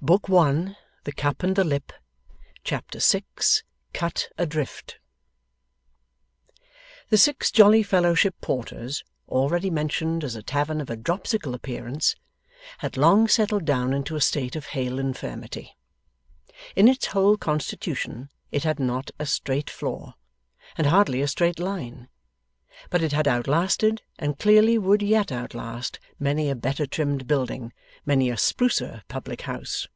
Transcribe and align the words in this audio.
But 0.00 0.30
I'm 0.30 0.76
in 1.04 1.14
for 1.16 1.34
it 1.40 1.68
now!' 1.88 1.96
Chapter 2.62 3.00
6 3.00 3.64
CUT 3.92 4.28
ADRIFT 4.38 4.98
The 7.08 7.18
Six 7.18 7.50
Jolly 7.50 7.82
Fellowship 7.82 8.40
Porters, 8.40 9.02
already 9.28 9.70
mentioned 9.70 10.22
as 10.22 10.36
a 10.36 10.42
tavern 10.44 10.80
of 10.80 10.88
a 10.88 10.96
dropsical 10.96 11.52
appearance, 11.52 12.14
had 12.78 12.96
long 12.96 13.26
settled 13.26 13.64
down 13.64 13.92
into 13.92 14.14
a 14.14 14.20
state 14.20 14.54
of 14.54 14.66
hale 14.66 15.00
infirmity. 15.00 15.76
In 16.76 16.86
its 16.86 17.06
whole 17.06 17.36
constitution 17.36 18.30
it 18.52 18.62
had 18.62 18.78
not 18.78 19.10
a 19.18 19.26
straight 19.26 19.68
floor, 19.68 20.14
and 20.76 20.86
hardly 20.86 21.22
a 21.22 21.26
straight 21.26 21.58
line; 21.58 22.08
but 22.90 23.02
it 23.02 23.10
had 23.10 23.26
outlasted, 23.26 24.02
and 24.20 24.38
clearly 24.38 24.78
would 24.78 25.02
yet 25.02 25.32
outlast, 25.32 25.98
many 26.20 26.48
a 26.48 26.54
better 26.54 26.86
trimmed 26.86 27.26
building, 27.26 27.72
many 28.06 28.30
a 28.30 28.36
sprucer 28.36 29.02
public 29.08 29.42
house. 29.42 29.88